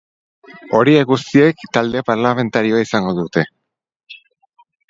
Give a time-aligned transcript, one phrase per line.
[0.77, 3.45] Horiek guztiek talde parlamentarioa izango dute.